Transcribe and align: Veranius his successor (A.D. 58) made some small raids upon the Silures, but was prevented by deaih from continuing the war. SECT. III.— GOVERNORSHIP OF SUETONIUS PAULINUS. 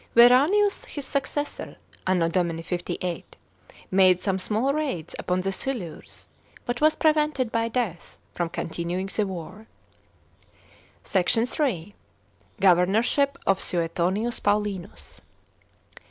Veranius 0.15 0.83
his 0.85 1.05
successor 1.05 1.75
(A.D. 2.07 2.61
58) 2.63 3.35
made 3.91 4.19
some 4.19 4.39
small 4.39 4.73
raids 4.73 5.13
upon 5.19 5.41
the 5.41 5.51
Silures, 5.51 6.27
but 6.65 6.81
was 6.81 6.95
prevented 6.95 7.51
by 7.51 7.69
deaih 7.69 8.15
from 8.33 8.49
continuing 8.49 9.11
the 9.15 9.27
war. 9.27 9.67
SECT. 11.03 11.37
III.— 11.59 11.93
GOVERNORSHIP 12.61 13.37
OF 13.45 13.59
SUETONIUS 13.61 14.39
PAULINUS. 14.39 15.21